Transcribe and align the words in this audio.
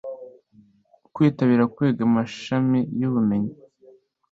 kwitabira 1.13 1.63
kwiga 1.73 2.01
amashami 2.09 2.79
y'ubumenyi 2.99 3.53